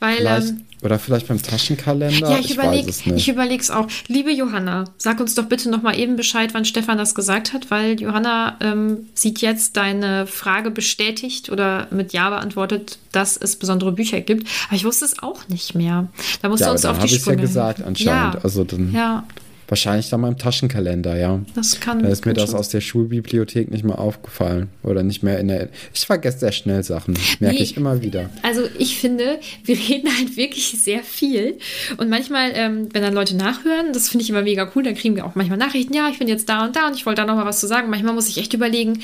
[0.00, 2.30] Weil, vielleicht, ähm, oder vielleicht beim Taschenkalender?
[2.30, 3.86] ja, ich, weiß überlege es ich überleg's auch.
[4.06, 7.70] Liebe Johanna, sag uns doch bitte noch mal eben Bescheid, wann Stefan das gesagt hat,
[7.70, 13.92] weil Johanna ähm, sieht jetzt deine Frage bestätigt oder mit Ja beantwortet, dass es besondere
[13.92, 14.46] Bücher gibt.
[14.68, 16.08] Aber ich wusste es auch nicht mehr.
[16.42, 17.88] Da musst ja, du uns auf habe die ich es ja Sprünge gesagt helfen.
[17.88, 18.34] anscheinend.
[18.34, 19.24] Ja, Also dann ja,
[19.68, 21.40] wahrscheinlich dann beim Taschenkalender, ja.
[21.54, 22.02] das kann.
[22.02, 24.68] Da ist mir das schon aus der Schulbibliothek nicht mehr aufgefallen.
[24.82, 25.68] Oder nicht mehr in der.
[25.94, 27.14] Ich vergesse sehr schnell Sachen.
[27.38, 27.62] Merke Nee.
[27.62, 28.30] ich immer wieder.
[28.42, 31.58] Also ich finde, wir reden halt wirklich sehr viel.
[31.98, 35.16] Und manchmal, ähm, wenn dann Leute nachhören, das finde ich immer mega cool, dann kriegen
[35.16, 37.26] wir auch manchmal Nachrichten, ja, ich bin jetzt da und da und ich wollte da
[37.26, 37.90] noch mal was zu sagen.
[37.90, 39.00] Manchmal muss ich echt überlegen,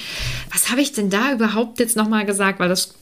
[0.52, 2.94] was habe ich denn da überhaupt jetzt noch mal gesagt, weil das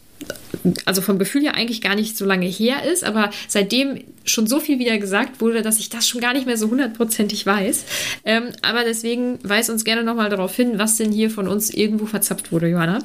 [0.85, 4.61] also vom Gefühl her eigentlich gar nicht so lange her ist, aber seitdem schon so
[4.61, 7.85] viel wieder gesagt wurde, dass ich das schon gar nicht mehr so hundertprozentig weiß.
[8.25, 11.71] Ähm, aber deswegen weis uns gerne noch mal darauf hin, was denn hier von uns
[11.71, 13.01] irgendwo verzapft wurde, Johanna.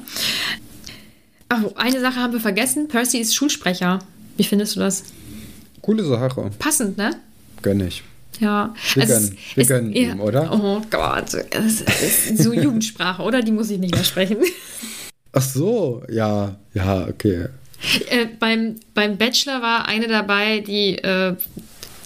[1.52, 2.88] Oh, eine Sache haben wir vergessen.
[2.88, 4.00] Percy ist Schulsprecher.
[4.36, 5.02] Wie findest du das?
[5.80, 6.50] Coole Sache.
[6.58, 7.12] Passend, ne?
[7.62, 8.02] Gönn ich.
[8.38, 8.74] Ja.
[8.94, 10.52] Wir Also gönnen- wir gönnen ihm, oder?
[10.52, 11.34] Oh Gott.
[11.50, 13.40] Es ist so Jugendsprache, oder?
[13.42, 14.36] Die muss ich nicht mehr sprechen.
[15.38, 17.46] Ach so, ja, ja, okay.
[18.10, 21.34] äh, beim, beim Bachelor war eine dabei, die, äh,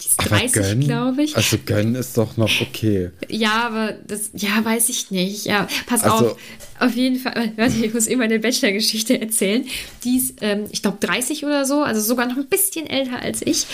[0.01, 0.81] die ist Aber 30, gönnen?
[0.81, 1.37] glaube ich.
[1.37, 3.11] Also gönnen ist doch noch okay.
[3.29, 5.47] Ja, aber das, ja, weiß ich nicht.
[5.47, 6.37] Ja, pass Also- auf.
[6.81, 9.65] Auf jeden Fall, warte, ich muss immer eine Bachelor-Geschichte erzählen.
[10.05, 13.41] Die ist, ähm, ich glaube, 30 oder so, also sogar noch ein bisschen älter als
[13.43, 13.67] ich.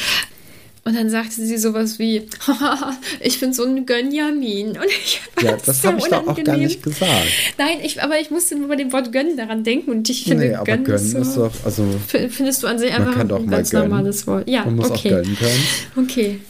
[0.88, 4.68] Und dann sagte sie sowas wie, "Haha, ich bin so ein Gönjamin.
[4.68, 6.60] Und ich Ja, das so habe ich doch auch gar unangenehm.
[6.66, 7.26] nicht gesagt.
[7.58, 10.46] Nein, ich, aber ich musste nur bei dem Wort gönnen daran denken und ich finde,
[10.48, 13.28] Nee, aber gönnen, gönnen ist, ist so, doch, also Findest du an sich einfach ein
[13.50, 13.90] ganz gönnen.
[13.90, 14.48] normales Wort?
[14.48, 14.96] Ja, man muss okay.
[14.96, 16.06] auch gönnen können.
[16.08, 16.40] Okay,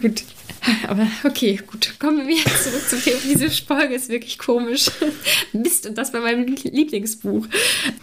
[0.00, 0.22] gut.
[0.88, 1.94] Aber okay, gut.
[1.98, 3.16] Kommen wir wieder zurück zum Thema.
[3.24, 4.90] Diese Folge ist wirklich komisch.
[5.52, 7.46] Mist, und das bei meinem Lieblingsbuch.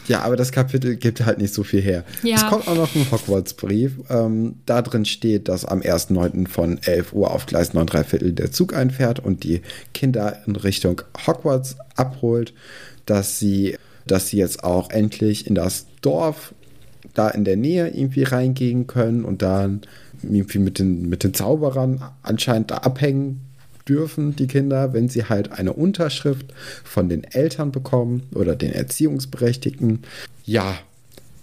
[0.08, 2.04] Ja, aber das Kapitel gibt halt nicht so viel her.
[2.24, 2.38] Ja.
[2.38, 3.94] Es kommt auch noch ein Hogwarts-Brief.
[4.10, 6.48] Ähm, da drin steht, dass am 1.9.
[6.48, 9.62] von 11 Uhr auf Gleis 9 3 Viertel der Zug einfährt und die
[9.94, 12.54] Kinder in Richtung Hogwarts abholt,
[13.06, 16.54] dass sie, dass sie jetzt auch endlich in das Dorf
[17.14, 19.82] da in der Nähe irgendwie reingehen können und dann
[20.24, 23.42] irgendwie mit den, mit den Zauberern anscheinend abhängen
[23.88, 30.04] dürfen, die Kinder, wenn sie halt eine Unterschrift von den Eltern bekommen oder den Erziehungsberechtigten.
[30.46, 30.78] Ja,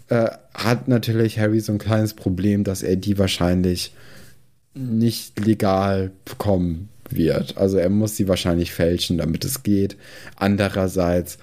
[0.09, 3.93] äh, hat natürlich Harry so ein kleines Problem, dass er die wahrscheinlich
[4.75, 7.57] nicht legal bekommen wird.
[7.57, 9.97] Also er muss sie wahrscheinlich fälschen, damit es geht.
[10.37, 11.39] Andererseits,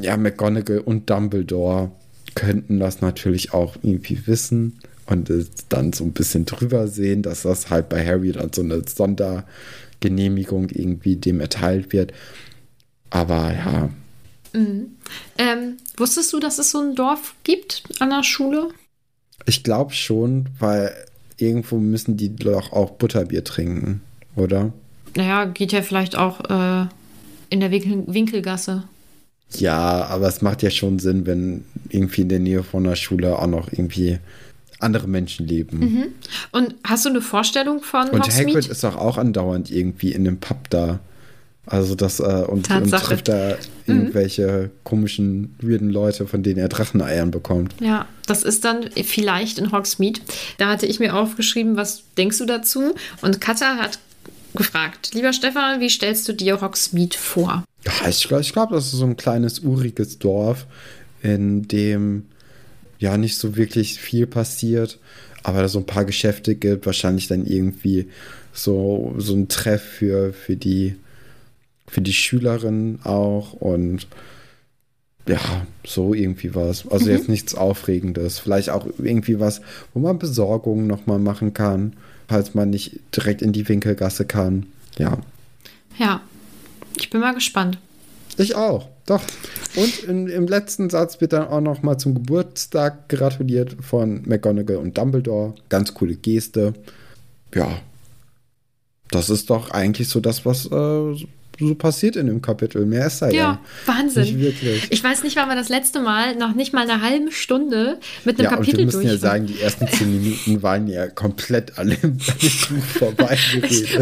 [0.00, 1.90] ja, McGonagall und Dumbledore
[2.34, 4.78] könnten das natürlich auch irgendwie wissen
[5.08, 8.62] und es dann so ein bisschen drüber sehen, dass das halt bei Harry dann so
[8.62, 12.12] eine Sondergenehmigung irgendwie dem erteilt wird.
[13.10, 13.90] Aber ja,
[15.36, 18.68] Ähm, wusstest du, dass es so ein Dorf gibt an der Schule?
[19.46, 20.92] ich glaube schon, weil
[21.38, 24.02] irgendwo müssen die doch auch Butterbier trinken,
[24.36, 24.72] oder?
[25.16, 26.86] Naja, geht ja vielleicht auch äh,
[27.48, 28.84] in der Winkel Winkelgasse.
[29.54, 33.38] Ja, aber es macht ja schon Sinn, wenn irgendwie in der Nähe von der Schule
[33.38, 34.18] auch noch irgendwie
[34.80, 36.14] andere Menschen leben.
[36.52, 38.68] Und hast du eine Vorstellung von Und Hagrid Hogsmeade?
[38.68, 41.00] ist doch auch andauernd irgendwie in dem Pub da.
[41.66, 47.30] Also das, äh, und, und trifft da irgendwelche komischen, weirden Leute, von denen er Dracheneiern
[47.30, 47.74] bekommt.
[47.80, 50.20] Ja, das ist dann vielleicht in Hogsmeade.
[50.56, 52.94] Da hatte ich mir aufgeschrieben, was denkst du dazu?
[53.20, 53.98] Und Katha hat
[54.54, 57.64] gefragt, lieber Stefan, wie stellst du dir Hogsmeade vor?
[57.84, 60.66] Ja, ich glaube, ich glaub, das ist so ein kleines, uriges Dorf,
[61.22, 62.24] in dem
[62.98, 64.98] ja nicht so wirklich viel passiert,
[65.42, 68.08] aber da so ein paar Geschäfte gibt, wahrscheinlich dann irgendwie
[68.52, 70.96] so, so ein Treff für, für die
[71.88, 74.06] für die Schülerinnen auch und
[75.26, 75.40] ja,
[75.86, 76.86] so irgendwie was.
[76.88, 78.38] Also jetzt nichts Aufregendes.
[78.38, 79.60] Vielleicht auch irgendwie was,
[79.92, 81.94] wo man Besorgungen nochmal machen kann,
[82.28, 84.66] falls man nicht direkt in die Winkelgasse kann.
[84.98, 85.18] Ja,
[85.98, 86.22] Ja,
[86.98, 87.78] ich bin mal gespannt.
[88.38, 88.88] ich auch.
[89.06, 89.22] Doch.
[89.78, 94.76] Und in, im letzten Satz wird dann auch noch mal zum Geburtstag gratuliert von McGonagall
[94.76, 95.54] und Dumbledore.
[95.68, 96.74] Ganz coole Geste.
[97.54, 97.68] Ja.
[99.10, 101.26] Das ist doch eigentlich so das, was, äh,
[101.58, 102.84] so passiert in dem Kapitel.
[102.86, 103.34] Mehr ist da ja.
[103.34, 104.22] Ja, Wahnsinn.
[104.24, 104.86] Nicht wirklich.
[104.90, 108.38] Ich weiß nicht, wann wir das letzte Mal noch nicht mal eine halbe Stunde mit
[108.38, 111.72] einem Ja, Kapitel wir müssen durch ja sagen, die ersten zehn Minuten waren ja komplett
[111.76, 113.38] Buch vorbei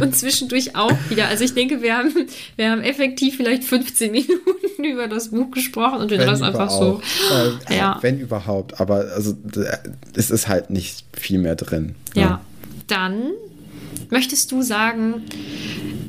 [0.01, 1.29] und zwischendurch auch wieder.
[1.29, 2.13] Also ich denke, wir haben,
[2.57, 6.71] wir haben effektiv vielleicht 15 Minuten über das Buch gesprochen und wir Wenn das einfach
[6.71, 7.01] so.
[7.71, 7.99] Äh, Ja.
[8.03, 8.81] Wenn überhaupt.
[8.81, 9.65] Aber also d-
[10.15, 11.95] es ist halt nicht viel mehr drin.
[12.15, 12.21] ne?
[12.23, 12.41] Ja.
[12.87, 13.31] Dann
[14.11, 15.23] möchtest du sagen,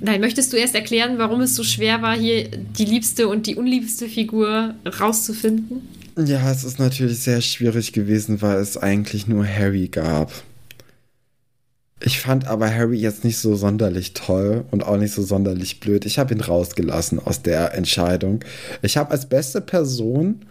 [0.01, 3.55] nein, möchtest du erst erklären, warum es so schwer war, hier die liebste und die
[3.55, 5.81] unliebste Figur rauszufinden?
[6.17, 10.31] Ja, es ist natürlich sehr schwierig gewesen, weil es eigentlich nur Harry gab.
[11.99, 16.05] Ich fand aber Harry jetzt nicht so sonderlich toll und auch nicht so sonderlich blöd.
[16.05, 18.43] Ich habe ihn rausgelassen aus der Entscheidung.
[18.81, 20.41] Ich habe als beste Person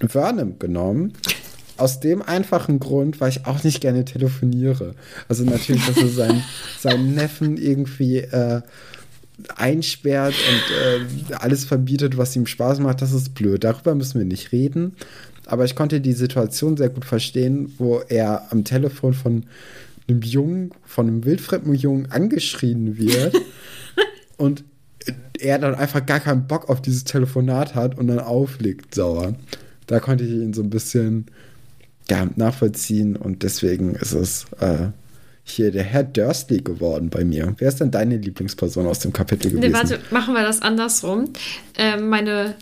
[0.00, 1.12] Vernon genommen.
[1.78, 4.94] Aus dem einfachen Grund, weil ich auch nicht gerne telefoniere.
[5.28, 6.44] Also natürlich, dass er seinen,
[6.78, 8.62] seinen Neffen irgendwie äh,
[9.56, 13.64] einsperrt und äh, alles verbietet, was ihm Spaß macht, das ist blöd.
[13.64, 14.96] Darüber müssen wir nicht reden.
[15.46, 19.44] Aber ich konnte die Situation sehr gut verstehen, wo er am Telefon von
[20.08, 23.34] einem Jungen, von einem wildfremden Jungen angeschrien wird
[24.36, 24.64] und
[25.38, 29.34] er dann einfach gar keinen Bock auf dieses Telefonat hat und dann auflegt sauer.
[29.86, 31.26] Da konnte ich ihn so ein bisschen
[32.10, 34.88] ja, nachvollziehen und deswegen ist es äh,
[35.44, 37.54] hier der Herr Dursley geworden bei mir.
[37.58, 39.70] Wer ist denn deine Lieblingsperson aus dem Kapitel gewesen?
[39.70, 41.32] Nee, warte, machen wir das andersrum.
[41.76, 42.54] Ähm, meine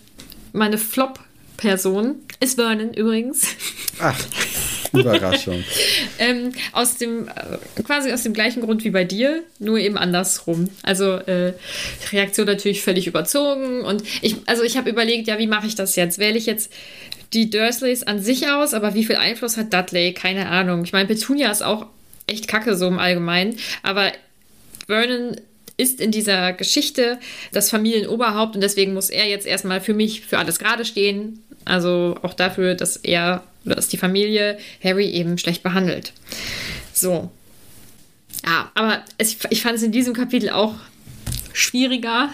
[0.56, 3.46] meine Flop-Person ist Vernon übrigens.
[4.00, 4.18] Ach,
[4.92, 5.62] Überraschung.
[6.18, 10.70] ähm, aus dem, äh, quasi aus dem gleichen Grund wie bei dir, nur eben andersrum.
[10.82, 11.52] Also äh,
[12.10, 13.82] Reaktion natürlich völlig überzogen.
[13.82, 16.18] Und ich, also ich habe überlegt, ja, wie mache ich das jetzt?
[16.18, 16.72] Wähle ich jetzt
[17.32, 20.12] die Dursleys an sich aus, aber wie viel Einfluss hat Dudley?
[20.12, 20.84] Keine Ahnung.
[20.84, 21.86] Ich meine, Petunia ist auch
[22.26, 24.12] echt kacke so im Allgemeinen, aber
[24.86, 25.36] Vernon
[25.76, 27.18] ist in dieser Geschichte
[27.52, 31.42] das Familienoberhaupt und deswegen muss er jetzt erstmal für mich für alles gerade stehen.
[31.64, 36.12] Also auch dafür, dass er oder dass die Familie Harry eben schlecht behandelt.
[36.92, 37.30] So.
[38.44, 40.74] Ja, aber es, ich fand es in diesem Kapitel auch
[41.52, 42.30] schwieriger.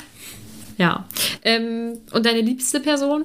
[0.77, 1.09] Ja.
[1.43, 3.25] Ähm, und deine liebste Person?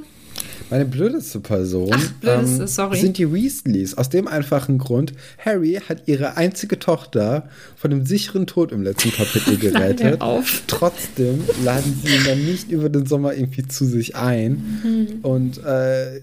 [0.69, 2.97] Meine blödeste Person Ach, blödeste, sorry.
[2.99, 3.93] sind die Weasleys.
[3.95, 9.11] Aus dem einfachen Grund, Harry hat ihre einzige Tochter von dem sicheren Tod im letzten
[9.11, 10.19] Kapitel gerettet.
[10.21, 10.63] auf.
[10.67, 14.81] Trotzdem laden sie ihn dann nicht über den Sommer irgendwie zu sich ein.
[14.83, 15.07] Mhm.
[15.21, 16.21] Und äh,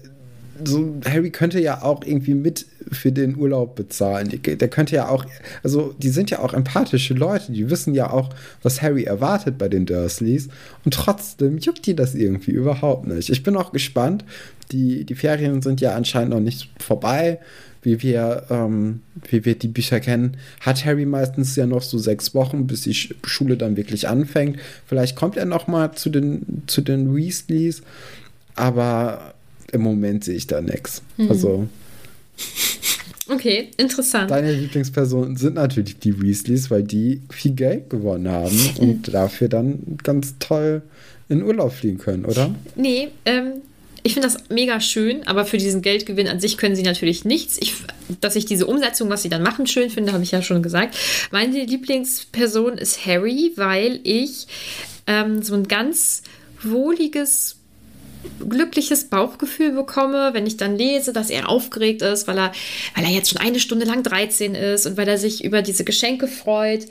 [0.63, 4.39] so Harry könnte ja auch irgendwie mit für den Urlaub bezahlen.
[4.43, 5.25] Der könnte ja auch,
[5.63, 8.29] also die sind ja auch empathische Leute, die wissen ja auch,
[8.63, 10.49] was Harry erwartet bei den Dursleys
[10.83, 13.29] und trotzdem juckt die das irgendwie überhaupt nicht.
[13.29, 14.25] Ich bin auch gespannt.
[14.71, 17.39] Die, die Ferien sind ja anscheinend noch nicht vorbei.
[17.83, 22.33] Wie wir, ähm, wie wir die Bücher kennen, hat Harry meistens ja noch so sechs
[22.33, 24.57] Wochen, bis die Sch- Schule dann wirklich anfängt.
[24.87, 27.83] Vielleicht kommt er noch mal zu den, zu den Weasleys,
[28.55, 29.35] aber
[29.71, 31.03] im Moment sehe ich da nichts.
[31.29, 31.67] Also
[33.27, 34.29] Okay, interessant.
[34.29, 39.97] deine Lieblingspersonen sind natürlich die Weasleys, weil die viel Geld gewonnen haben und dafür dann
[40.03, 40.83] ganz toll
[41.27, 42.53] in Urlaub fliegen können, oder?
[42.75, 43.61] Nee, ähm,
[44.03, 47.57] ich finde das mega schön, aber für diesen Geldgewinn an sich können sie natürlich nichts.
[47.59, 47.73] Ich,
[48.21, 50.95] dass ich diese Umsetzung, was sie dann machen, schön finde, habe ich ja schon gesagt.
[51.31, 54.45] Meine Lieblingsperson ist Harry, weil ich
[55.07, 56.21] ähm, so ein ganz
[56.61, 57.54] wohliges
[58.47, 62.51] glückliches Bauchgefühl bekomme, wenn ich dann lese, dass er aufgeregt ist, weil er,
[62.95, 65.83] weil er jetzt schon eine Stunde lang 13 ist und weil er sich über diese
[65.83, 66.87] Geschenke freut,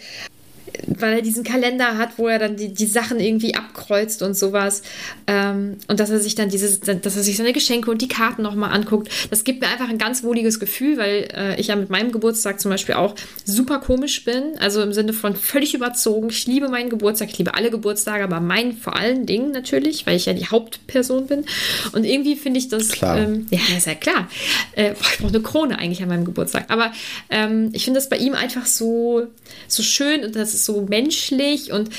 [0.87, 4.83] weil er diesen Kalender hat, wo er dann die, die Sachen irgendwie abkreuzt und sowas.
[5.27, 8.43] Ähm, und dass er sich dann diese, dass er sich seine Geschenke und die Karten
[8.43, 9.09] nochmal anguckt.
[9.31, 12.61] Das gibt mir einfach ein ganz wohliges Gefühl, weil äh, ich ja mit meinem Geburtstag
[12.61, 14.59] zum Beispiel auch super komisch bin.
[14.59, 16.29] Also im Sinne von völlig überzogen.
[16.31, 20.17] Ich liebe meinen Geburtstag, ich liebe alle Geburtstage, aber meinen vor allen Dingen natürlich, weil
[20.17, 21.45] ich ja die Hauptperson bin.
[21.93, 22.89] Und irgendwie finde ich das.
[22.89, 23.19] Klar.
[23.19, 24.29] Ähm, ja, ist ja klar.
[24.73, 26.67] Äh, boah, ich brauche eine Krone eigentlich an meinem Geburtstag.
[26.69, 26.93] Aber
[27.31, 29.27] ähm, ich finde das bei ihm einfach so,
[29.69, 31.91] so schön und das ist so menschlich und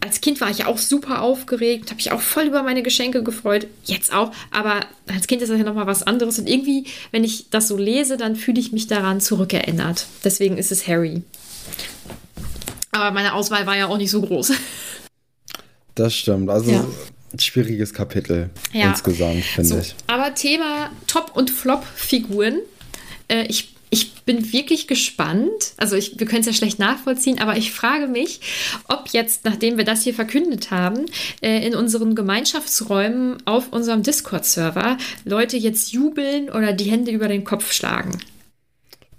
[0.00, 3.22] als Kind war ich ja auch super aufgeregt, habe ich auch voll über meine Geschenke
[3.22, 7.22] gefreut, jetzt auch, aber als Kind ist das ja nochmal was anderes und irgendwie, wenn
[7.22, 10.06] ich das so lese, dann fühle ich mich daran zurückerinnert.
[10.24, 11.22] Deswegen ist es Harry.
[12.90, 14.52] Aber meine Auswahl war ja auch nicht so groß.
[15.94, 16.48] Das stimmt.
[16.48, 16.86] Also Ja.
[17.34, 18.88] ein schwieriges Kapitel Ja.
[18.88, 19.94] insgesamt, finde So, ich.
[20.06, 22.60] aber Thema Top- und Flop-Figuren.
[23.28, 25.74] Äh, ich, ich bin wirklich gespannt.
[25.76, 28.40] Also ich, wir können es ja schlecht nachvollziehen, aber ich frage mich,
[28.88, 31.04] ob jetzt, nachdem wir das hier verkündet haben,
[31.42, 37.44] äh, in unseren Gemeinschaftsräumen auf unserem Discord-Server Leute jetzt jubeln oder die Hände über den
[37.44, 38.12] Kopf schlagen.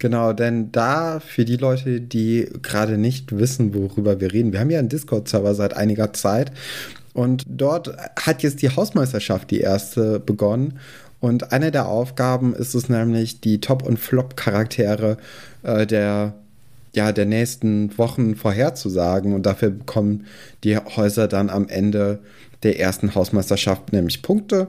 [0.00, 4.70] Genau, denn da für die Leute, die gerade nicht wissen, worüber wir reden, wir haben
[4.70, 6.50] ja einen Discord-Server seit einiger Zeit
[7.12, 10.80] Und dort hat jetzt die Hausmeisterschaft die erste begonnen.
[11.24, 15.16] Und eine der Aufgaben ist es nämlich, die Top- und Flop-Charaktere
[15.62, 16.34] äh, der,
[16.94, 19.32] ja, der nächsten Wochen vorherzusagen.
[19.32, 20.26] Und dafür bekommen
[20.64, 22.18] die Häuser dann am Ende
[22.62, 24.68] der ersten Hausmeisterschaft nämlich Punkte.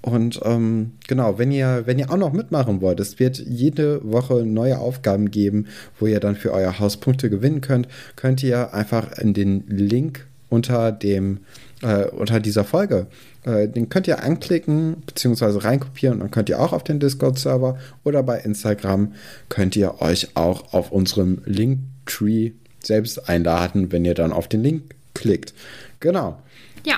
[0.00, 4.46] Und ähm, genau, wenn ihr, wenn ihr auch noch mitmachen wollt, es wird jede Woche
[4.46, 5.66] neue Aufgaben geben,
[5.98, 10.24] wo ihr dann für euer Haus Punkte gewinnen könnt, könnt ihr einfach in den Link
[10.50, 11.40] unter dem
[11.82, 13.06] äh, unter dieser Folge.
[13.46, 15.58] Äh, den könnt ihr anklicken bzw.
[15.58, 19.14] reinkopieren und dann könnt ihr auch auf den Discord-Server oder bei Instagram
[19.48, 24.94] könnt ihr euch auch auf unserem Linktree selbst einladen, wenn ihr dann auf den Link
[25.14, 25.54] klickt.
[26.00, 26.42] Genau.
[26.84, 26.96] Ja,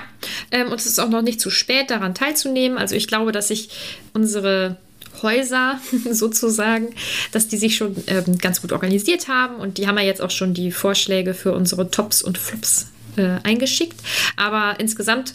[0.51, 2.79] ähm, und es ist auch noch nicht zu spät, daran teilzunehmen.
[2.79, 3.71] Also ich glaube, dass sich
[4.15, 4.77] unsere
[5.23, 5.79] Häuser
[6.11, 6.89] sozusagen,
[7.33, 10.31] dass die sich schon ähm, ganz gut organisiert haben und die haben ja jetzt auch
[10.31, 14.01] schon die Vorschläge für unsere Tops und Flops äh, eingeschickt.
[14.37, 15.35] Aber insgesamt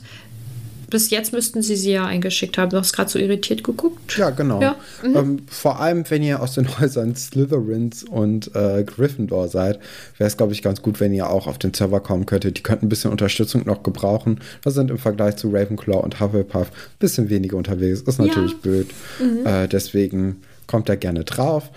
[0.93, 2.69] bis jetzt müssten sie sie ja eingeschickt haben.
[2.69, 4.15] Du hast gerade so irritiert geguckt.
[4.15, 4.61] Ja, genau.
[4.61, 4.75] Ja.
[5.03, 5.15] Mhm.
[5.17, 9.79] Ähm, vor allem, wenn ihr aus den Häusern Slytherins und äh, Gryffindor seid,
[10.19, 12.59] wäre es, glaube ich, ganz gut, wenn ihr auch auf den Server kommen könntet.
[12.59, 14.39] Die könnten ein bisschen Unterstützung noch gebrauchen.
[14.61, 18.01] Wir sind im Vergleich zu Ravenclaw und Hufflepuff ein bisschen weniger unterwegs.
[18.01, 18.57] Ist natürlich Ja.
[18.61, 18.87] blöd.
[19.19, 19.45] Mhm.
[19.47, 21.71] Äh, deswegen kommt da gerne drauf.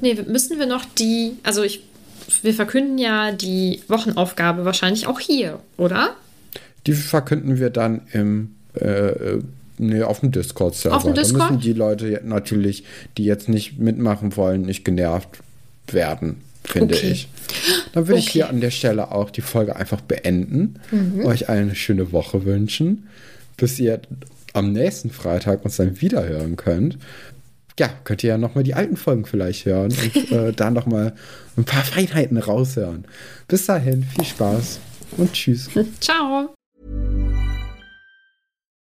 [0.00, 1.84] Nee, müssen wir noch die, also ich,
[2.40, 6.16] wir verkünden ja die Wochenaufgabe wahrscheinlich auch hier, oder?
[6.86, 9.38] Die verkünden wir dann im äh,
[9.78, 10.96] nee, auf dem Discord-Server.
[10.96, 11.50] Auf dem Da Discord?
[11.52, 12.84] müssen die Leute natürlich,
[13.16, 15.28] die jetzt nicht mitmachen wollen, nicht genervt
[15.88, 17.10] werden, finde Okay.
[17.12, 17.28] ich.
[17.92, 18.32] Dann würde ich Okay.
[18.32, 21.24] hier an der Stelle auch die Folge einfach beenden, Mhm.
[21.26, 23.08] euch eine schöne Woche wünschen,
[23.56, 24.00] bis ihr
[24.52, 26.98] am nächsten Freitag uns dann wieder hören könnt.
[27.78, 31.12] Ja, könnt ihr ja nochmal die alten Folgen vielleicht hören und äh, da nochmal
[31.56, 33.04] ein paar Feinheiten raushören.
[33.48, 34.78] Bis dahin, viel Spaß
[35.16, 35.68] und tschüss.
[36.00, 36.54] Ciao.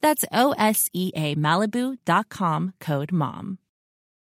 [0.00, 3.59] That's O S E A Malibu.com code MOM.